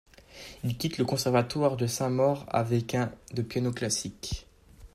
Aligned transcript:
Il 0.63 0.79
quitte 0.79 0.97
le 0.97 1.05
conservatoire 1.05 1.77
de 1.77 1.85
Saint-Maur 1.85 2.47
avec 2.49 2.95
un 2.95 3.11
de 3.35 3.43
piano 3.43 3.71
classique. 3.71 4.47